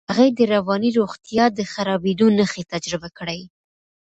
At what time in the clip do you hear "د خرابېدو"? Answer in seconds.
1.57-2.25